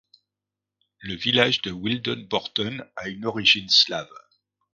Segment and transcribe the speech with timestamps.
[1.01, 4.09] Le village de Wildenbörten a une origine slave.